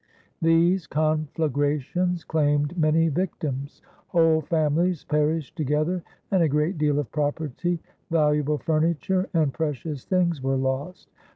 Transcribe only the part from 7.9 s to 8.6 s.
valuable